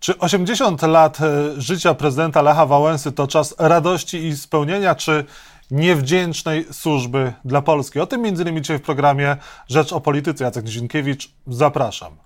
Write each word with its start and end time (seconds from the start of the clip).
Czy 0.00 0.18
80 0.18 0.82
lat 0.82 1.20
e, 1.20 1.60
życia 1.60 1.94
prezydenta 1.94 2.42
Lecha 2.42 2.66
Wałęsy 2.66 3.12
to 3.12 3.26
czas 3.26 3.54
radości 3.58 4.26
i 4.26 4.36
spełnienia, 4.36 4.94
czy 4.94 5.24
niewdzięcznej 5.70 6.66
służby 6.70 7.32
dla 7.44 7.62
Polski? 7.62 8.00
O 8.00 8.06
tym 8.06 8.22
między 8.22 8.42
innymi 8.42 8.62
dzisiaj 8.62 8.78
w 8.78 8.82
programie 8.82 9.36
Rzecz 9.68 9.92
o 9.92 10.00
Polityce. 10.00 10.44
Jacek 10.44 10.64
Nizinkiewicz, 10.64 11.30
zapraszam. 11.46 12.16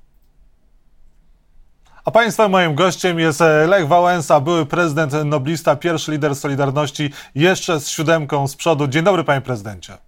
A 2.04 2.11
Państwa 2.11 2.48
moim 2.48 2.74
gościem 2.74 3.19
jest 3.19 3.40
e, 3.40 3.66
Lech 3.66 3.89
Wałęsa, 3.89 4.41
były 4.41 4.66
prezydent 4.66 5.12
noblista, 5.25 5.77
pierwszy 5.77 6.12
lider 6.12 6.36
Solidarności, 6.36 7.11
jeszcze 7.34 7.80
z 7.80 7.89
siódemką 7.89 8.48
z 8.48 8.57
przodu. 8.57 8.86
Dzień 8.86 9.04
dobry, 9.04 9.25
panie 9.25 9.41
prezydencie. 9.41 9.98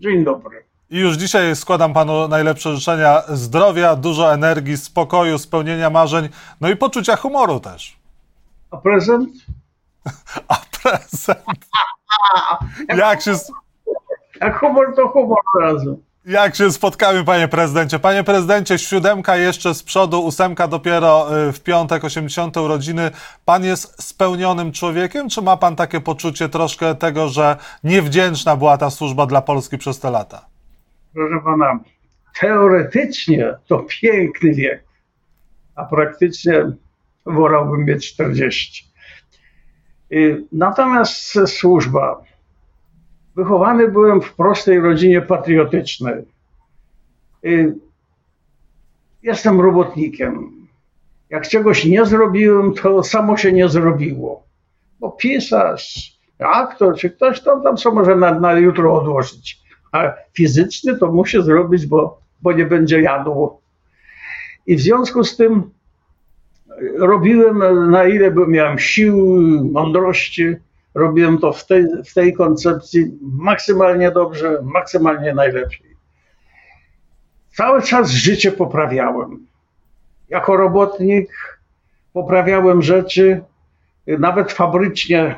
Dzień 0.00 0.24
dobry. 0.24 0.67
I 0.90 0.98
już 0.98 1.16
dzisiaj 1.16 1.56
składam 1.56 1.92
panu 1.92 2.28
najlepsze 2.28 2.76
życzenia 2.76 3.22
zdrowia, 3.28 3.96
dużo 3.96 4.32
energii, 4.34 4.76
spokoju, 4.76 5.38
spełnienia 5.38 5.90
marzeń, 5.90 6.28
no 6.60 6.68
i 6.68 6.76
poczucia 6.76 7.16
humoru 7.16 7.60
też. 7.60 7.96
A 8.70 8.76
prezent? 8.76 9.30
A 10.48 10.56
prezent? 10.82 11.58
Jak 12.96 13.22
się, 13.22 13.34
Jak 14.40 14.60
humor, 14.60 14.92
to 14.96 15.08
humor 15.08 15.38
razem. 15.60 15.96
jak 16.24 16.56
się 16.56 16.72
spotkamy, 16.72 17.24
panie 17.24 17.48
prezydencie? 17.48 17.98
Panie 17.98 18.24
prezydencie, 18.24 18.78
siódemka 18.78 19.36
jeszcze 19.36 19.74
z 19.74 19.82
przodu, 19.82 20.20
ósemka 20.24 20.68
dopiero 20.68 21.38
y, 21.48 21.52
w 21.52 21.60
piątek, 21.60 22.04
80. 22.04 22.56
urodziny. 22.56 23.10
Pan 23.44 23.64
jest 23.64 24.02
spełnionym 24.02 24.72
człowiekiem, 24.72 25.28
czy 25.28 25.42
ma 25.42 25.56
pan 25.56 25.76
takie 25.76 26.00
poczucie 26.00 26.48
troszkę 26.48 26.94
tego, 26.94 27.28
że 27.28 27.56
niewdzięczna 27.84 28.56
była 28.56 28.78
ta 28.78 28.90
służba 28.90 29.26
dla 29.26 29.42
Polski 29.42 29.78
przez 29.78 29.98
te 30.00 30.10
lata? 30.10 30.47
Proszę 31.18 31.40
pana, 31.44 31.80
teoretycznie 32.40 33.54
to 33.66 33.86
piękny 34.00 34.54
wiek, 34.54 34.84
a 35.74 35.84
praktycznie 35.84 36.72
wolałbym 37.26 37.84
mieć 37.84 38.12
40. 38.12 38.84
Y, 40.12 40.44
Natomiast 40.52 41.38
służba. 41.46 42.22
Wychowany 43.36 43.88
byłem 43.88 44.20
w 44.20 44.34
prostej 44.34 44.80
rodzinie 44.80 45.20
patriotycznej. 45.22 46.24
Y, 47.44 47.74
Jestem 49.22 49.60
robotnikiem. 49.60 50.50
Jak 51.30 51.48
czegoś 51.48 51.84
nie 51.84 52.06
zrobiłem, 52.06 52.74
to 52.74 53.02
samo 53.02 53.36
się 53.36 53.52
nie 53.52 53.68
zrobiło. 53.68 54.46
Bo 55.00 55.10
pisarz, 55.10 56.18
aktor 56.38 56.96
czy 56.96 57.10
ktoś 57.10 57.40
tam, 57.40 57.62
tam 57.62 57.76
co 57.76 57.90
może 57.92 58.16
na, 58.16 58.40
na 58.40 58.52
jutro 58.52 58.94
odłożyć. 58.94 59.67
A 59.92 60.12
fizyczny 60.32 60.98
to 60.98 61.12
musi 61.12 61.42
zrobić, 61.42 61.86
bo, 61.86 62.20
bo 62.42 62.52
nie 62.52 62.64
będzie 62.66 63.00
jadł. 63.00 63.58
I 64.66 64.76
w 64.76 64.80
związku 64.80 65.24
z 65.24 65.36
tym 65.36 65.70
robiłem 66.98 67.90
na 67.90 68.04
ile 68.04 68.30
miałem 68.48 68.78
sił, 68.78 69.16
mądrości, 69.72 70.56
robiłem 70.94 71.38
to 71.38 71.52
w 71.52 71.66
tej, 71.66 71.84
w 72.06 72.14
tej 72.14 72.34
koncepcji 72.34 73.18
maksymalnie 73.22 74.10
dobrze, 74.10 74.58
maksymalnie 74.62 75.34
najlepiej. 75.34 75.96
Cały 77.52 77.82
czas 77.82 78.10
życie 78.10 78.52
poprawiałem. 78.52 79.46
Jako 80.28 80.56
robotnik 80.56 81.58
poprawiałem 82.12 82.82
rzeczy, 82.82 83.40
nawet 84.06 84.52
fabrycznie, 84.52 85.34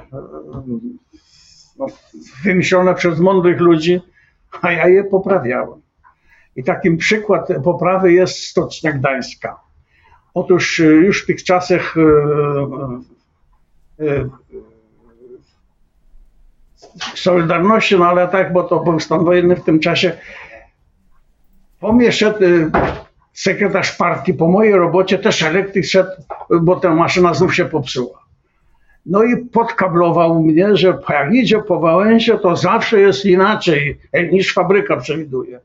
no, 1.78 1.86
wymyślone 2.44 2.94
przez 2.94 3.20
mądrych 3.20 3.60
ludzi, 3.60 4.00
a 4.62 4.72
ja 4.72 4.88
je 4.88 5.04
poprawiałem. 5.04 5.80
I 6.56 6.64
takim 6.64 6.96
przykład 6.96 7.48
poprawy 7.64 8.12
jest 8.12 8.44
Stocznia 8.44 8.92
Gdańska. 8.92 9.60
Otóż 10.34 10.78
y, 10.78 10.84
już 10.84 11.22
w 11.22 11.26
tych 11.26 11.44
czasach 11.44 11.96
y, 11.96 12.00
y, 14.04 14.30
Solidarności, 17.14 17.98
no 17.98 18.06
ale 18.06 18.28
tak, 18.28 18.52
bo 18.52 18.62
to 18.62 18.80
był 18.80 19.00
stan 19.00 19.24
wojenny 19.24 19.56
w 19.56 19.64
tym 19.64 19.80
czasie. 19.80 20.18
Po 21.80 21.92
mnie 21.92 22.12
szedł 22.12 22.38
sekretarz 23.32 23.96
partii, 23.96 24.34
po 24.34 24.48
mojej 24.48 24.72
robocie 24.72 25.18
też 25.18 25.42
elektryk 25.42 25.86
szedł, 25.86 26.10
bo 26.60 26.76
ta 26.76 26.94
maszyna 26.94 27.34
znów 27.34 27.54
się 27.54 27.64
popsuła. 27.64 28.19
No 29.10 29.22
i 29.22 29.36
podkablował 29.36 30.42
mnie, 30.42 30.76
że 30.76 30.98
jak 31.08 31.34
idzie 31.34 31.58
po 31.58 31.80
Wałęsie, 31.80 32.38
to 32.38 32.56
zawsze 32.56 33.00
jest 33.00 33.24
inaczej 33.24 33.98
e, 34.12 34.28
niż 34.28 34.54
fabryka 34.54 34.96
przewiduje. 34.96 35.60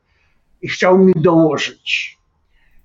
I 0.62 0.68
chciał 0.68 0.98
mi 0.98 1.14
dołożyć. 1.16 2.18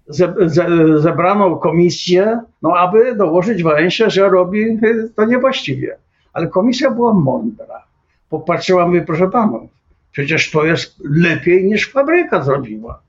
Ze, 0.08 0.34
ze, 0.40 0.66
zebrano 1.00 1.56
komisję, 1.56 2.40
no 2.62 2.76
aby 2.76 3.14
dołożyć 3.16 3.62
Wałęsie, 3.62 4.10
że 4.10 4.28
robi 4.28 4.60
y, 4.62 5.10
to 5.16 5.24
niewłaściwie. 5.24 5.96
Ale 6.32 6.46
komisja 6.46 6.90
była 6.90 7.14
mądra. 7.14 7.84
Popatrzyła 8.30 8.88
mi, 8.88 9.02
proszę 9.02 9.30
panów, 9.30 9.70
przecież 10.12 10.50
to 10.50 10.64
jest 10.64 10.96
lepiej 11.04 11.64
niż 11.64 11.92
fabryka 11.92 12.42
zrobiła. 12.42 13.00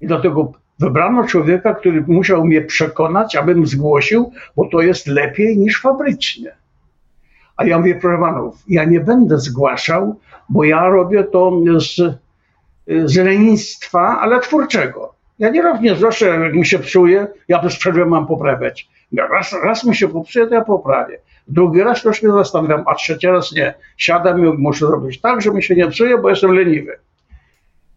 I 0.00 0.06
dlatego 0.06 0.52
wybrano 0.78 1.24
człowieka, 1.24 1.74
który 1.74 2.04
musiał 2.06 2.44
mnie 2.44 2.60
przekonać, 2.60 3.36
abym 3.36 3.66
zgłosił, 3.66 4.32
bo 4.56 4.68
to 4.68 4.80
jest 4.80 5.06
lepiej 5.06 5.58
niż 5.58 5.80
fabrycznie. 5.80 6.65
A 7.56 7.64
ja 7.64 7.78
mówię, 7.78 7.94
proszę 7.94 8.18
panów, 8.20 8.54
ja 8.68 8.84
nie 8.84 9.00
będę 9.00 9.38
zgłaszał, 9.38 10.16
bo 10.48 10.64
ja 10.64 10.86
robię 10.86 11.24
to 11.24 11.52
z, 11.78 11.96
z 13.04 13.16
lenistwa, 13.16 14.18
ale 14.20 14.40
twórczego. 14.40 15.14
Ja 15.38 15.50
nie 15.50 15.62
również 15.62 15.98
zawsze, 15.98 16.26
jak 16.26 16.54
mi 16.54 16.66
się 16.66 16.78
psuje, 16.78 17.26
ja 17.48 17.62
bez 17.62 17.76
przerwy 17.76 18.06
mam 18.06 18.26
poprawiać. 18.26 18.88
Raz, 19.30 19.54
raz 19.64 19.84
mi 19.84 19.96
się 19.96 20.08
popsuje, 20.08 20.46
to 20.46 20.54
ja 20.54 20.64
poprawię. 20.64 21.18
Drugi 21.48 21.82
raz 21.82 22.02
też 22.02 22.22
mnie 22.22 22.32
zastanawiam, 22.32 22.84
a 22.86 22.94
trzeci 22.94 23.26
raz 23.26 23.52
nie. 23.52 23.74
Siadam 23.96 24.46
i 24.46 24.58
muszę 24.58 24.86
zrobić 24.86 25.20
tak, 25.20 25.42
że 25.42 25.50
mi 25.50 25.62
się 25.62 25.74
nie 25.74 25.88
psuje, 25.88 26.18
bo 26.18 26.30
jestem 26.30 26.52
leniwy. 26.52 26.98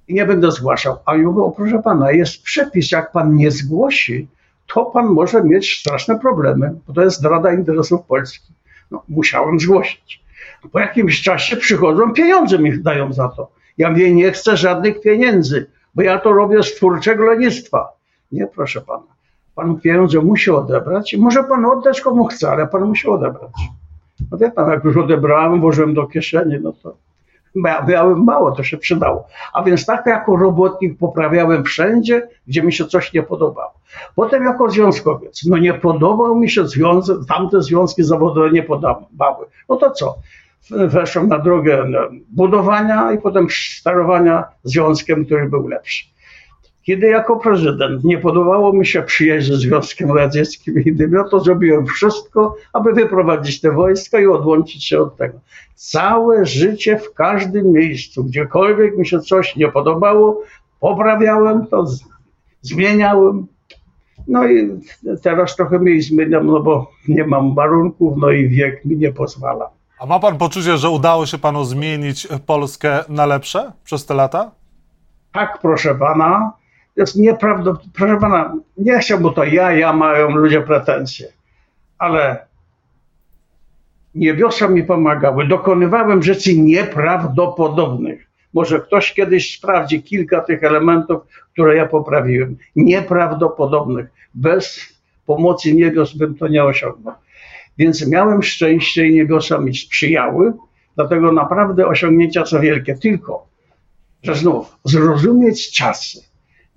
I 0.07 0.13
nie 0.13 0.25
będę 0.25 0.51
zgłaszał. 0.51 0.97
A 1.05 1.15
ja 1.15 1.23
mówię, 1.23 1.41
o 1.41 1.51
proszę 1.51 1.81
pana, 1.83 2.11
jest 2.11 2.43
przepis, 2.43 2.91
jak 2.91 3.11
pan 3.11 3.35
nie 3.35 3.51
zgłosi, 3.51 4.27
to 4.73 4.85
pan 4.85 5.05
może 5.05 5.43
mieć 5.43 5.79
straszne 5.79 6.19
problemy, 6.19 6.73
bo 6.87 6.93
to 6.93 7.01
jest 7.01 7.17
zdrada 7.17 7.53
interesów 7.53 8.01
Polski. 8.07 8.53
No, 8.91 9.03
musiałem 9.09 9.59
zgłosić. 9.59 10.23
Po 10.71 10.79
jakimś 10.79 11.21
czasie 11.21 11.57
przychodzą, 11.57 12.13
pieniądze 12.13 12.59
mi 12.59 12.83
dają 12.83 13.13
za 13.13 13.29
to. 13.29 13.51
Ja 13.77 13.89
mówię, 13.89 14.13
nie 14.13 14.31
chcę 14.31 14.57
żadnych 14.57 15.01
pieniędzy, 15.01 15.69
bo 15.95 16.01
ja 16.01 16.19
to 16.19 16.33
robię 16.33 16.63
z 16.63 16.75
twórczego 16.75 17.25
lenistwa. 17.25 17.87
Nie, 18.31 18.47
proszę 18.47 18.81
pana. 18.81 19.03
Pan 19.55 19.79
pieniądze 19.79 20.19
musi 20.19 20.51
odebrać 20.51 21.15
może 21.17 21.43
pan 21.43 21.65
oddać 21.65 22.01
komu 22.01 22.25
chce, 22.25 22.49
ale 22.49 22.67
pan 22.67 22.83
musi 22.83 23.07
odebrać. 23.07 23.51
No 24.31 24.37
wie 24.37 24.51
pan, 24.51 24.71
jak 24.71 24.83
już 24.83 24.97
odebrałem, 24.97 25.61
włożyłem 25.61 25.93
do 25.93 26.07
kieszeni, 26.07 26.57
no 26.61 26.73
to 26.73 26.95
miałem 27.87 28.23
mało, 28.23 28.51
to 28.51 28.63
się 28.63 28.77
przydało. 28.77 29.27
A 29.53 29.63
więc 29.63 29.85
tak 29.85 30.05
jako 30.05 30.35
robotnik 30.35 30.97
poprawiałem 30.97 31.63
wszędzie, 31.63 32.27
gdzie 32.47 32.63
mi 32.63 32.73
się 32.73 32.85
coś 32.85 33.13
nie 33.13 33.23
podobało. 33.23 33.73
Potem 34.15 34.43
jako 34.43 34.69
związkowiec, 34.69 35.45
no 35.45 35.57
nie 35.57 35.73
podobał 35.73 36.35
mi 36.35 36.49
się 36.49 36.67
związek, 36.67 37.17
tamte 37.27 37.61
związki 37.61 38.03
zawodowe 38.03 38.51
nie 38.51 38.63
podobały. 38.63 39.45
No 39.69 39.75
to 39.75 39.91
co? 39.91 40.15
Weszłem 40.71 41.27
na 41.27 41.39
drogę 41.39 41.85
budowania 42.29 43.11
i 43.11 43.17
potem 43.17 43.47
sterowania 43.49 44.43
związkiem, 44.63 45.25
który 45.25 45.49
był 45.49 45.67
lepszy. 45.67 46.05
Kiedy 46.89 47.07
jako 47.07 47.37
prezydent 47.37 48.03
nie 48.03 48.17
podobało 48.17 48.73
mi 48.73 48.85
się 48.85 49.01
przyjaźń 49.01 49.51
ze 49.51 49.57
Związkiem 49.57 50.11
Radzieckim 50.11 50.79
i 50.79 50.87
innymi, 50.87 51.13
no 51.13 51.29
to 51.29 51.39
zrobiłem 51.39 51.85
wszystko, 51.85 52.55
aby 52.73 52.93
wyprowadzić 52.93 53.61
te 53.61 53.71
wojska 53.71 54.19
i 54.19 54.25
odłączyć 54.25 54.85
się 54.85 54.99
od 54.99 55.17
tego. 55.17 55.39
Całe 55.75 56.45
życie 56.45 56.97
w 56.97 57.13
każdym 57.13 57.71
miejscu, 57.71 58.23
gdziekolwiek 58.23 58.97
mi 58.97 59.07
się 59.07 59.19
coś 59.19 59.55
nie 59.55 59.71
podobało, 59.71 60.41
poprawiałem 60.79 61.67
to, 61.67 61.85
zmieniałem. 62.61 63.47
No 64.27 64.47
i 64.47 64.69
teraz 65.23 65.55
trochę 65.55 65.79
mniej 65.79 66.01
zmieniam, 66.01 66.47
no 66.47 66.59
bo 66.59 66.91
nie 67.07 67.25
mam 67.25 67.55
warunków, 67.55 68.17
no 68.17 68.31
i 68.31 68.47
wiek 68.47 68.85
mi 68.85 68.97
nie 68.97 69.13
pozwala. 69.13 69.69
A 69.99 70.05
ma 70.05 70.19
pan 70.19 70.37
poczucie, 70.37 70.77
że 70.77 70.89
udało 70.89 71.25
się 71.25 71.37
panu 71.37 71.63
zmienić 71.63 72.27
Polskę 72.45 73.03
na 73.09 73.25
lepsze 73.25 73.71
przez 73.83 74.05
te 74.05 74.13
lata? 74.13 74.51
Tak, 75.33 75.59
proszę 75.61 75.95
pana, 75.95 76.59
jest 76.99 77.15
nieprawdopodobne. 77.15 77.91
Proszę 77.93 78.17
pana, 78.19 78.55
nie 78.77 78.99
chciałbym 78.99 79.33
to 79.33 79.43
ja, 79.43 79.71
ja 79.71 79.93
mają 79.93 80.29
ludzie 80.29 80.61
pretensje, 80.61 81.27
ale 81.97 82.45
niebiosa 84.15 84.67
mi 84.67 84.83
pomagały. 84.83 85.47
Dokonywałem 85.47 86.23
rzeczy 86.23 86.57
nieprawdopodobnych. 86.57 88.29
Może 88.53 88.79
ktoś 88.79 89.13
kiedyś 89.13 89.57
sprawdzi 89.57 90.03
kilka 90.03 90.41
tych 90.41 90.63
elementów, 90.63 91.21
które 91.53 91.75
ja 91.75 91.85
poprawiłem. 91.85 92.57
Nieprawdopodobnych. 92.75 94.07
Bez 94.33 94.79
pomocy 95.25 95.73
niebios 95.73 96.17
bym 96.17 96.35
to 96.35 96.47
nie 96.47 96.63
osiągnął. 96.63 97.15
Więc 97.77 98.07
miałem 98.07 98.43
szczęście 98.43 99.07
i 99.07 99.15
niebiosa 99.15 99.57
mi 99.57 99.75
sprzyjały, 99.75 100.53
dlatego 100.95 101.31
naprawdę 101.31 101.87
osiągnięcia 101.87 102.45
są 102.45 102.59
wielkie. 102.61 102.95
Tylko, 102.95 103.47
że 104.23 104.35
znów 104.35 104.77
zrozumieć 104.83 105.71
czasy. 105.71 106.19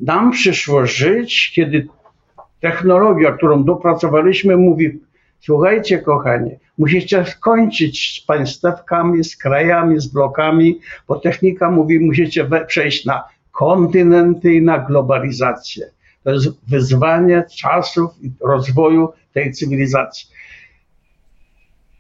Nam 0.03 0.31
przyszło 0.31 0.87
żyć, 0.87 1.53
kiedy 1.55 1.89
Technologia, 2.63 3.33
którą 3.33 3.65
dopracowaliśmy, 3.65 4.57
mówi: 4.57 5.01
Słuchajcie, 5.41 5.99
kochani, 5.99 6.51
musicie 6.79 7.25
skończyć 7.25 8.19
z 8.23 8.27
państewkami, 8.27 9.25
z 9.25 9.37
krajami, 9.37 10.01
z 10.01 10.07
blokami, 10.07 10.81
bo 11.09 11.19
technika 11.19 11.71
mówi, 11.71 12.01
musicie 12.01 12.49
przejść 12.67 13.05
na 13.05 13.25
kontynenty 13.53 14.55
i 14.55 14.63
na 14.63 14.79
globalizację. 14.79 15.87
To 16.25 16.33
jest 16.33 16.49
wyzwanie 16.69 17.45
czasów 17.59 18.11
i 18.23 18.31
rozwoju 18.41 19.13
tej 19.33 19.53
cywilizacji. 19.53 20.29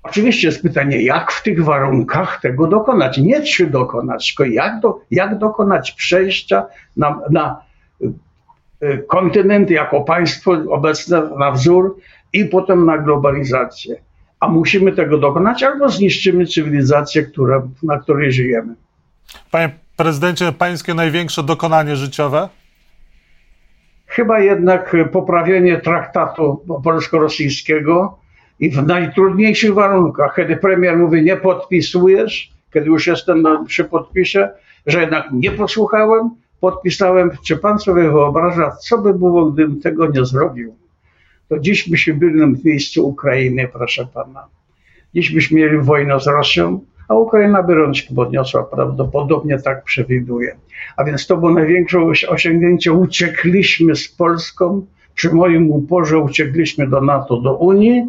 Oczywiście 0.02 0.48
jest 0.48 0.62
pytanie, 0.62 1.02
jak 1.02 1.32
w 1.32 1.42
tych 1.42 1.64
warunkach 1.64 2.40
tego 2.40 2.66
dokonać. 2.66 3.18
Nie 3.18 3.42
czy 3.42 3.66
dokonać, 3.66 4.34
tylko 4.34 4.52
jak, 4.52 4.80
do, 4.80 5.00
jak 5.10 5.38
dokonać 5.38 5.92
przejścia 5.92 6.66
na, 6.96 7.20
na 7.30 7.71
kontynent 9.08 9.70
jako 9.70 10.00
państwo 10.00 10.52
obecne 10.70 11.22
na 11.38 11.50
wzór 11.50 11.96
i 12.32 12.44
potem 12.44 12.86
na 12.86 12.98
globalizację. 12.98 13.96
A 14.40 14.48
musimy 14.48 14.92
tego 14.92 15.18
dokonać, 15.18 15.62
albo 15.62 15.88
zniszczymy 15.88 16.46
cywilizację, 16.46 17.22
która, 17.22 17.62
na 17.82 17.98
której 17.98 18.32
żyjemy. 18.32 18.74
Panie 19.50 19.70
prezydencie, 19.96 20.52
pańskie 20.52 20.94
największe 20.94 21.42
dokonanie 21.42 21.96
życiowe? 21.96 22.48
Chyba 24.06 24.40
jednak 24.40 24.94
y, 24.94 25.04
poprawienie 25.04 25.80
traktatu 25.80 26.64
polsko-rosyjskiego 26.84 28.18
i 28.60 28.70
w 28.70 28.86
najtrudniejszych 28.86 29.74
warunkach, 29.74 30.34
kiedy 30.36 30.56
premier 30.56 30.96
mówi 30.96 31.22
nie 31.22 31.36
podpisujesz, 31.36 32.52
kiedy 32.72 32.86
już 32.86 33.06
jestem 33.06 33.42
na, 33.42 33.64
przy 33.64 33.84
podpisie, 33.84 34.48
że 34.86 35.00
jednak 35.00 35.28
nie 35.32 35.50
posłuchałem, 35.50 36.30
podpisałem. 36.62 37.30
Czy 37.46 37.56
pan 37.56 37.78
sobie 37.78 38.02
wyobraża, 38.02 38.70
co 38.70 38.98
by 38.98 39.14
było, 39.14 39.50
gdybym 39.50 39.80
tego 39.80 40.06
nie 40.06 40.24
zrobił? 40.24 40.74
To 41.48 41.58
dziś 41.58 41.88
byśmy 41.88 42.14
byli 42.14 42.56
w 42.56 42.64
miejscu 42.64 43.08
Ukrainy, 43.08 43.68
proszę 43.72 44.06
pana. 44.14 44.46
Dziś 45.14 45.34
byśmy 45.34 45.60
mieli 45.60 45.78
wojnę 45.78 46.20
z 46.20 46.26
Rosją, 46.26 46.80
a 47.08 47.14
Ukraina 47.14 47.62
by 47.62 47.74
rączki 47.74 48.14
podniosła, 48.14 48.62
prawdopodobnie 48.62 49.58
tak 49.58 49.84
przewiduję. 49.84 50.56
A 50.96 51.04
więc 51.04 51.26
to 51.26 51.36
było 51.36 51.52
największe 51.52 51.98
osi- 51.98 52.28
osiągnięcie. 52.28 52.92
Uciekliśmy 52.92 53.96
z 53.96 54.08
Polską, 54.08 54.86
przy 55.14 55.34
moim 55.34 55.70
uporze 55.70 56.18
uciekliśmy 56.18 56.88
do 56.88 57.00
NATO, 57.00 57.40
do 57.40 57.56
Unii, 57.56 58.04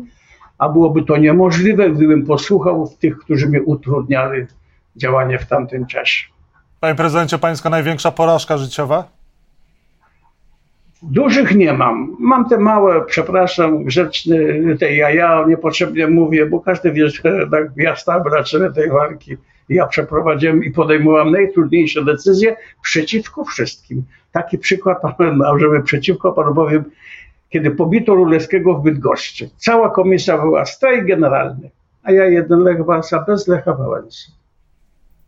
a 0.57 0.69
byłoby 0.69 1.03
to 1.03 1.17
niemożliwe, 1.17 1.91
gdybym 1.91 2.25
posłuchał 2.25 2.89
tych, 3.00 3.17
którzy 3.17 3.50
mi 3.50 3.59
utrudniali 3.59 4.45
działanie 4.95 5.39
w 5.39 5.47
tamtym 5.47 5.85
czasie. 5.85 6.32
Panie 6.83 6.95
prezydencie, 6.95 7.38
pańska 7.38 7.69
największa 7.69 8.12
porażka 8.12 8.57
życiowa? 8.57 9.07
Dużych 11.01 11.56
nie 11.56 11.74
mam. 11.74 12.15
Mam 12.19 12.50
te 12.50 12.57
małe, 12.57 13.06
przepraszam, 13.06 13.83
grzeczne, 13.83 14.38
te 14.80 14.95
jaja, 14.95 15.45
niepotrzebnie 15.47 16.07
mówię, 16.07 16.45
bo 16.45 16.59
każdy 16.59 16.91
wie, 16.91 17.09
że 17.09 17.21
tak 17.51 17.68
ja 17.77 17.95
stałem 17.95 18.24
na 18.24 18.44
czele 18.44 18.74
tej 18.74 18.89
walki. 18.89 19.38
Ja 19.69 19.88
przeprowadziłem 19.88 20.63
i 20.63 20.71
podejmowałem 20.71 21.31
najtrudniejsze 21.31 22.06
decyzje 22.06 22.56
przeciwko 22.81 23.45
wszystkim. 23.45 24.03
Taki 24.31 24.57
przykład 24.57 25.01
panu, 25.01 25.59
żeby 25.59 25.83
przeciwko 25.83 26.31
panu 26.31 26.56
powiem, 26.56 26.83
kiedy 27.50 27.71
pobito 27.71 28.15
Rulewskiego 28.15 28.74
w 28.74 28.83
Bydgoszczy. 28.83 29.50
Cała 29.57 29.89
komisja 29.89 30.38
była 30.38 30.65
strajk 30.65 31.06
generalny, 31.06 31.69
a 32.03 32.12
ja 32.12 32.25
jeden 32.25 32.59
Lech 32.59 32.86
Wałęsa 32.86 33.24
bez 33.27 33.47
Lecha 33.47 33.74
Wałęsy. 33.74 34.42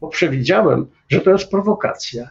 Bo 0.06 0.10
przewidziałem, 0.10 0.86
że 1.10 1.22
to 1.22 1.32
jest 1.32 1.52
prowokacja. 1.52 2.30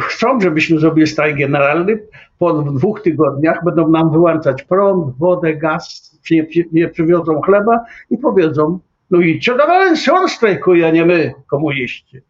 Chcą, 0.00 0.40
żebyśmy 0.40 0.80
zrobili 0.80 1.06
strajk 1.06 1.38
generalny. 1.38 1.98
Po 2.38 2.52
dwóch 2.62 3.02
tygodniach 3.02 3.64
będą 3.64 3.88
nam 3.88 4.10
wyłączać 4.10 4.62
prąd, 4.62 5.18
wodę, 5.18 5.54
gaz, 5.54 6.18
nie, 6.30 6.46
nie 6.72 6.88
przywiozą 6.88 7.40
chleba 7.40 7.84
i 8.10 8.18
powiedzą, 8.18 8.78
no 9.10 9.20
i 9.20 9.40
co 9.40 9.56
do 9.56 9.66
Wałęsy, 9.66 10.12
on 10.12 10.28
strajkuje, 10.28 10.86
a 10.86 10.90
nie 10.90 11.06
my, 11.06 11.34
komuniści. 11.46 12.20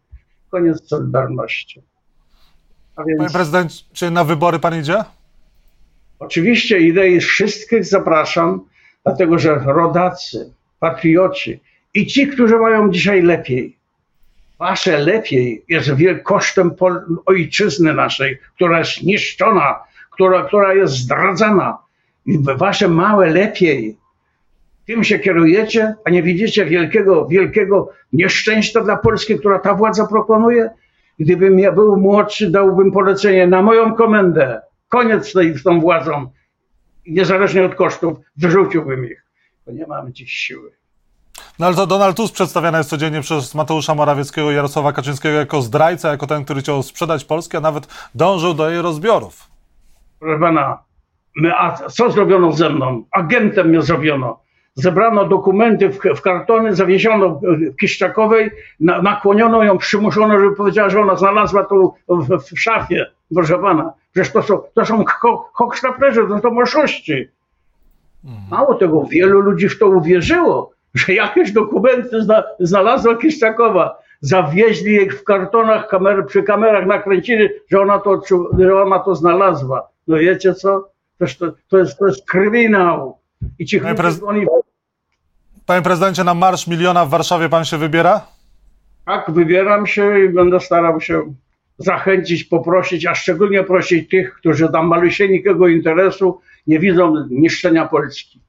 Koniec 0.51 0.89
Solidarności. 0.89 1.81
A 2.95 3.03
więc... 3.03 3.19
Panie 3.19 3.33
prezydencie, 3.33 4.11
na 4.11 4.23
wybory 4.23 4.59
pan 4.59 4.79
idzie? 4.79 5.03
Oczywiście 6.19 6.79
idę 6.79 7.09
i 7.09 7.19
wszystkich 7.19 7.85
zapraszam, 7.85 8.61
dlatego 9.05 9.39
że 9.39 9.55
rodacy, 9.55 10.53
patrioci 10.79 11.59
i 11.93 12.05
ci, 12.05 12.27
którzy 12.27 12.57
mają 12.57 12.91
dzisiaj 12.91 13.21
lepiej. 13.21 13.76
Wasze 14.59 14.97
lepiej 14.97 15.63
jest 15.69 15.91
kosztem 16.23 16.71
ojczyzny 17.25 17.93
naszej, 17.93 18.39
która 18.55 18.79
jest 18.79 19.03
niszczona, 19.03 19.79
która, 20.11 20.43
która 20.43 20.73
jest 20.73 20.93
zdradzana. 20.93 21.77
I 22.25 22.39
wasze 22.57 22.87
małe 22.87 23.29
lepiej. 23.29 23.97
Tym 24.87 25.03
się 25.03 25.19
kierujecie, 25.19 25.95
a 26.05 26.09
nie 26.09 26.23
widzicie 26.23 26.65
wielkiego, 26.65 27.27
wielkiego 27.27 27.89
nieszczęścia 28.13 28.81
dla 28.81 28.97
Polski, 28.97 29.39
która 29.39 29.59
ta 29.59 29.73
władza 29.73 30.07
proponuje? 30.07 30.69
Gdybym 31.19 31.59
ja 31.59 31.71
był 31.71 31.97
młodszy, 31.97 32.51
dałbym 32.51 32.91
polecenie 32.91 33.47
na 33.47 33.61
moją 33.61 33.95
komendę. 33.95 34.61
Koniec 34.89 35.33
tej, 35.33 35.57
z 35.57 35.63
tą 35.63 35.79
władzą. 35.79 36.29
Niezależnie 37.07 37.65
od 37.65 37.75
kosztów, 37.75 38.17
wyrzuciłbym 38.37 39.05
ich. 39.05 39.25
Bo 39.65 39.71
nie 39.71 39.87
mamy 39.87 40.11
dziś 40.11 40.31
siły. 40.31 40.71
No 41.59 41.65
ale 41.65 41.75
to 41.75 41.87
Donald 41.87 42.17
Tusk 42.17 42.33
przedstawiany 42.33 42.77
jest 42.77 42.89
codziennie 42.89 43.21
przez 43.21 43.55
Mateusza 43.55 43.95
Morawieckiego 43.95 44.51
i 44.51 44.55
Jarosława 44.55 44.93
Kaczyńskiego 44.93 45.37
jako 45.37 45.61
zdrajca, 45.61 46.11
jako 46.11 46.27
ten, 46.27 46.45
który 46.45 46.61
chciał 46.61 46.83
sprzedać 46.83 47.25
Polskę, 47.25 47.57
a 47.57 47.61
nawet 47.61 48.09
dążył 48.15 48.53
do 48.53 48.69
jej 48.69 48.81
rozbiorów. 48.81 49.47
Proszę 50.19 50.39
pana, 50.39 50.77
my, 51.35 51.55
a 51.57 51.71
co 51.73 52.11
zrobiono 52.11 52.51
ze 52.51 52.69
mną? 52.69 53.03
Agentem 53.11 53.67
mnie 53.67 53.81
zrobiono. 53.81 54.39
Zebrano 54.75 55.25
dokumenty 55.25 55.89
w, 55.89 55.99
w 56.15 56.21
kartony, 56.21 56.75
zawieziono 56.75 57.29
w 57.29 57.75
Kiszczakowej, 57.79 58.51
na, 58.79 59.01
nakłoniono 59.01 59.63
ją, 59.63 59.77
przymuszono, 59.77 60.39
żeby 60.39 60.55
powiedziała, 60.55 60.89
że 60.89 61.01
ona 61.01 61.15
znalazła 61.15 61.65
to 61.65 61.93
w, 62.09 62.55
w 62.55 62.59
szafie. 62.59 63.05
Proszę 63.35 63.59
pana, 63.59 63.93
przecież 64.13 64.33
to 64.33 64.43
są, 64.43 64.61
to 64.73 64.85
są 64.85 65.05
ho- 65.05 65.49
hochsztaplerzy, 65.53 66.27
to 66.27 66.39
są 66.39 66.59
oszuści. 66.61 67.27
Mało 68.51 68.75
tego, 68.75 69.03
wielu 69.03 69.39
ludzi 69.39 69.69
w 69.69 69.79
to 69.79 69.87
uwierzyło, 69.87 70.71
że 70.97 71.13
jakieś 71.13 71.51
dokumenty 71.51 72.21
zna, 72.21 72.43
znalazła 72.59 73.17
Kiszczakowa. 73.17 73.97
Zawieźli 74.21 74.93
je 74.93 75.09
w 75.09 75.23
kartonach, 75.23 75.87
kamer, 75.87 76.25
przy 76.25 76.43
kamerach 76.43 76.85
nakręcili, 76.85 77.49
że 77.71 77.81
ona, 77.81 77.99
to, 77.99 78.21
że 78.59 78.81
ona 78.81 78.99
to 78.99 79.15
znalazła. 79.15 79.87
No 80.07 80.17
wiecie 80.17 80.53
co? 80.53 80.89
To, 81.19 81.25
to, 81.69 81.77
jest, 81.77 81.97
to 81.97 82.07
jest 82.07 82.29
kryminał. 82.29 83.17
I 83.59 83.65
ci 83.65 83.79
Panie 83.79 83.91
ludzie, 83.91 84.03
prez- 84.03 84.27
oni 84.27 84.45
Panie 85.65 85.81
prezydencie, 85.81 86.23
na 86.23 86.33
Marsz 86.33 86.67
Miliona 86.67 87.05
w 87.05 87.09
Warszawie 87.09 87.49
pan 87.49 87.65
się 87.65 87.77
wybiera? 87.77 88.21
tak 89.07 89.31
wybieram 89.31 89.87
się 89.87 90.19
i 90.19 90.29
będę 90.29 90.59
starał 90.59 91.01
się 91.01 91.33
zachęcić, 91.77 92.43
poprosić, 92.43 93.05
a 93.05 93.15
szczególnie 93.15 93.63
prosić 93.63 94.09
tych, 94.09 94.33
którzy 94.33 94.69
tam 94.69 94.87
malusieńkiego 94.87 95.67
interesu 95.67 96.41
nie 96.67 96.79
widzą 96.79 97.13
niszczenia 97.29 97.85
Polski. 97.85 98.41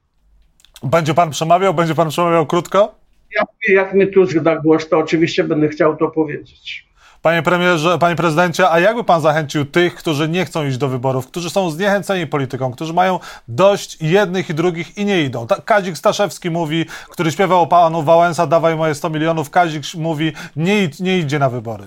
Będzie 0.83 1.13
pan 1.13 1.29
przemawiał? 1.29 1.73
Będzie 1.73 1.95
pan 1.95 2.09
przemawiał 2.09 2.45
krótko? 2.45 2.95
Jak, 3.35 3.47
jak 3.69 3.93
mi 3.93 4.07
Tusk 4.07 4.39
da 4.39 4.55
głos, 4.55 4.89
to 4.89 4.97
oczywiście 4.97 5.43
będę 5.43 5.67
chciał 5.69 5.97
to 5.97 6.07
powiedzieć. 6.07 6.89
Panie 7.21 7.41
premierze, 7.43 7.97
panie 7.99 8.15
prezydencie, 8.15 8.69
a 8.71 8.79
jakby 8.79 9.03
pan 9.03 9.21
zachęcił 9.21 9.65
tych, 9.65 9.95
którzy 9.95 10.29
nie 10.29 10.45
chcą 10.45 10.65
iść 10.67 10.77
do 10.77 10.87
wyborów, 10.87 11.27
którzy 11.27 11.49
są 11.49 11.71
zniechęceni 11.71 12.27
polityką, 12.27 12.71
którzy 12.71 12.93
mają 12.93 13.19
dość 13.47 13.97
jednych 14.01 14.49
i 14.49 14.53
drugich 14.53 14.97
i 14.97 15.05
nie 15.05 15.21
idą? 15.23 15.47
Ta- 15.47 15.61
Kazik 15.61 15.97
Staszewski 15.97 16.49
mówi, 16.49 16.85
który 17.09 17.31
śpiewał 17.31 17.61
o 17.61 17.67
panu 17.67 18.03
Wałęsa, 18.03 18.47
dawaj 18.47 18.75
moje 18.75 18.95
100 18.95 19.09
milionów. 19.09 19.49
Kazik 19.49 19.83
mówi, 19.97 20.31
nie, 20.55 20.89
nie 20.99 21.17
idzie 21.17 21.39
na 21.39 21.49
wybory. 21.49 21.83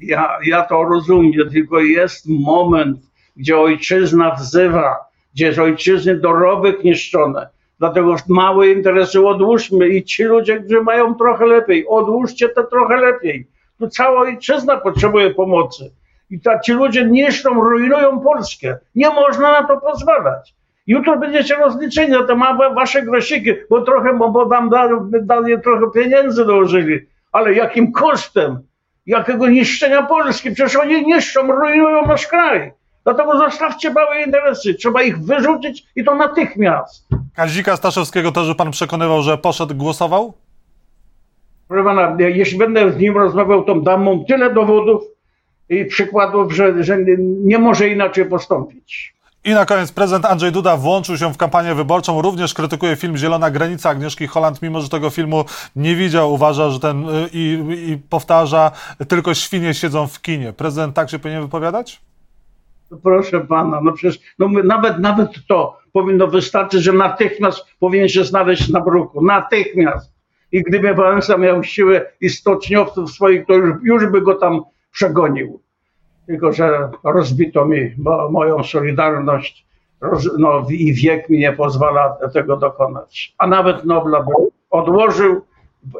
Ja, 0.00 0.38
ja 0.46 0.62
to 0.62 0.82
rozumiem, 0.84 1.50
tylko 1.52 1.80
jest 1.80 2.24
moment, 2.28 2.98
gdzie 3.36 3.58
ojczyzna 3.58 4.34
wzywa, 4.34 4.96
gdzie 5.34 5.46
jest 5.46 5.58
ojczyzny 5.58 6.16
dorobek 6.20 6.84
niszczone. 6.84 7.48
Dlatego 7.84 8.16
małe 8.28 8.68
interesy 8.68 9.26
odłóżmy 9.26 9.88
i 9.88 10.04
ci 10.04 10.24
ludzie, 10.24 10.60
którzy 10.60 10.82
mają 10.82 11.14
trochę 11.14 11.46
lepiej, 11.46 11.86
odłóżcie 11.88 12.48
to 12.48 12.64
trochę 12.64 12.96
lepiej. 12.96 13.48
Tu 13.78 13.88
cała 13.88 14.20
ojczyzna 14.20 14.76
potrzebuje 14.76 15.30
pomocy. 15.30 15.90
I 16.30 16.40
ta, 16.40 16.58
ci 16.58 16.72
ludzie 16.72 17.04
niszczą, 17.04 17.54
rujnują 17.54 18.20
Polskę. 18.20 18.78
Nie 18.94 19.10
można 19.10 19.60
na 19.60 19.68
to 19.68 19.80
pozwalać. 19.80 20.54
Jutro 20.86 21.18
będziecie 21.18 21.56
rozliczeni 21.56 22.12
za 22.12 22.26
te 22.26 22.36
wasze 22.74 23.02
grosiki, 23.02 23.50
bo 23.70 23.82
trochę, 23.82 24.14
bo, 24.14 24.30
bo 24.30 24.46
wam 24.46 24.70
dali, 24.70 24.94
dali 25.22 25.60
trochę 25.62 25.86
pieniędzy 25.94 26.44
dołożyli. 26.44 27.00
Ale 27.32 27.54
jakim 27.54 27.92
kosztem? 27.92 28.58
jakiego 29.06 29.48
niszczenia 29.48 30.02
Polski. 30.02 30.50
Przecież 30.50 30.76
oni 30.76 31.06
niszczą, 31.06 31.52
rujnują 31.52 32.06
nasz 32.06 32.26
kraj. 32.26 32.72
Dlatego 33.04 33.38
zostawcie 33.38 33.90
małe 33.90 34.22
interesy. 34.22 34.74
Trzeba 34.74 35.02
ich 35.02 35.18
wyrzucić 35.24 35.86
i 35.96 36.04
to 36.04 36.14
natychmiast. 36.14 37.08
Kazika 37.34 37.76
Staszewskiego 37.76 38.32
też, 38.32 38.46
że 38.46 38.54
pan 38.54 38.70
przekonywał, 38.70 39.22
że 39.22 39.38
poszedł, 39.38 39.74
głosował? 39.74 40.34
Proszę 41.68 41.84
pana, 41.84 42.16
jeśli 42.18 42.58
będę 42.58 42.92
z 42.92 42.96
nim 42.96 43.16
rozmawiał, 43.16 43.64
to 43.64 43.74
dam 43.74 44.02
mu 44.02 44.24
tyle 44.24 44.54
dowodów 44.54 45.02
i 45.68 45.84
przykładów, 45.84 46.52
że, 46.52 46.84
że 46.84 46.98
nie 47.18 47.58
może 47.58 47.88
inaczej 47.88 48.26
postąpić. 48.26 49.14
I 49.44 49.50
na 49.54 49.66
koniec 49.66 49.92
prezydent 49.92 50.24
Andrzej 50.24 50.52
Duda 50.52 50.76
włączył 50.76 51.18
się 51.18 51.32
w 51.32 51.36
kampanię 51.36 51.74
wyborczą. 51.74 52.22
Również 52.22 52.54
krytykuje 52.54 52.96
film 52.96 53.16
Zielona 53.16 53.50
Granica 53.50 53.90
Agnieszki 53.90 54.26
Holland, 54.26 54.62
mimo 54.62 54.80
że 54.80 54.88
tego 54.88 55.10
filmu 55.10 55.44
nie 55.76 55.94
widział. 55.94 56.32
Uważa, 56.32 56.70
że 56.70 56.80
ten 56.80 57.08
y, 57.08 57.28
i, 57.32 57.58
i 57.88 57.98
powtarza, 58.10 58.70
tylko 59.08 59.34
świnie 59.34 59.74
siedzą 59.74 60.06
w 60.06 60.22
kinie. 60.22 60.52
Prezydent 60.52 60.94
tak 60.94 61.10
się 61.10 61.18
powinien 61.18 61.42
wypowiadać? 61.42 62.00
Proszę 63.02 63.40
pana, 63.40 63.80
no 63.80 63.92
przecież 63.92 64.20
no 64.38 64.48
nawet, 64.48 64.98
nawet 64.98 65.30
to 65.48 65.78
powinno 65.92 66.26
wystarczyć, 66.26 66.82
że 66.82 66.92
natychmiast 66.92 67.66
powinien 67.80 68.08
się 68.08 68.24
znaleźć 68.24 68.68
na 68.68 68.80
bruku. 68.80 69.24
Natychmiast. 69.24 70.14
I 70.52 70.62
gdyby 70.62 70.94
Wałęsa 70.94 71.38
miał 71.38 71.64
siłę 71.64 72.06
i 72.20 72.28
stoczniowców 72.28 73.10
swoich, 73.10 73.46
to 73.46 73.54
już, 73.54 73.76
już 73.82 74.06
by 74.06 74.20
go 74.20 74.34
tam 74.34 74.62
przegonił. 74.92 75.60
Tylko, 76.26 76.52
że 76.52 76.90
rozbito 77.04 77.64
mi 77.64 77.94
mo, 77.98 78.28
moją 78.30 78.64
solidarność 78.64 79.66
roz, 80.00 80.30
no, 80.38 80.66
i 80.70 80.92
wiek 80.92 81.28
mi 81.28 81.38
nie 81.38 81.52
pozwala 81.52 82.16
tego 82.32 82.56
dokonać. 82.56 83.34
A 83.38 83.46
nawet 83.46 83.84
Nobla 83.84 84.22
by 84.22 84.32
odłożył 84.70 85.40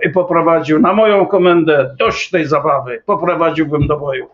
i 0.06 0.10
poprowadził 0.10 0.80
na 0.80 0.92
moją 0.92 1.26
komendę 1.26 1.94
dość 1.98 2.30
tej 2.30 2.46
zabawy. 2.46 3.02
Poprowadziłbym 3.06 3.86
do 3.86 3.98
boju. 3.98 4.26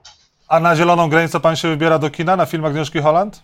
A 0.50 0.60
na 0.60 0.76
Zieloną 0.76 1.08
Granicę 1.08 1.40
pan 1.40 1.56
się 1.56 1.68
wybiera 1.68 1.98
do 1.98 2.10
kina 2.10 2.36
na 2.36 2.46
film 2.46 2.64
Agnieszki 2.64 3.00
Holland? 3.00 3.42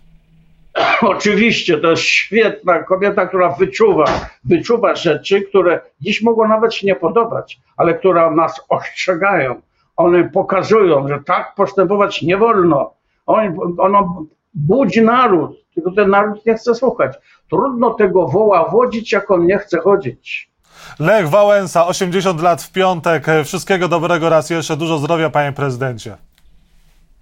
Oczywiście, 1.03 1.79
to 1.79 1.91
jest 1.91 2.03
świetna 2.03 2.83
kobieta, 2.83 3.27
która 3.27 3.49
wyczuwa, 3.49 4.05
wyczuwa 4.45 4.95
rzeczy, 4.95 5.43
które 5.43 5.81
dziś 6.01 6.23
mogą 6.23 6.49
nawet 6.49 6.75
się 6.75 6.87
nie 6.87 6.95
podobać, 6.95 7.61
ale 7.77 7.95
które 7.95 8.31
nas 8.31 8.61
ostrzegają. 8.69 9.61
One 9.97 10.31
pokazują, 10.31 11.09
że 11.09 11.19
tak 11.27 11.55
postępować 11.55 12.23
nie 12.23 12.37
wolno. 12.37 12.93
On, 13.27 13.57
ono 13.79 14.25
budzi 14.55 15.03
naród, 15.03 15.57
tylko 15.75 15.91
ten 15.91 16.11
naród 16.11 16.47
nie 16.47 16.55
chce 16.55 16.75
słuchać. 16.75 17.13
Trudno 17.51 17.95
tego 17.95 18.29
woła 18.29 18.69
wodzić, 18.69 19.13
jak 19.13 19.31
on 19.31 19.47
nie 19.47 19.59
chce 19.59 19.79
chodzić. 19.79 20.51
Lech 20.99 21.29
Wałęsa, 21.29 21.87
80 21.87 22.43
lat 22.43 22.63
w 22.63 22.73
piątek. 22.73 23.27
Wszystkiego 23.45 23.89
dobrego 23.89 24.29
raz 24.29 24.51
jeszcze. 24.51 24.77
Dużo 24.77 24.99
zdrowia, 24.99 25.31
panie 25.31 25.53
prezydencie. 25.53 26.17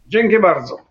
Dzięki 0.07 0.41
bardzo. 0.41 0.87